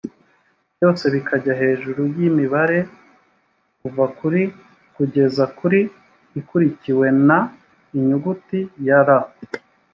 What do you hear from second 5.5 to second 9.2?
kuri ikurikiwe n inyuguti ya r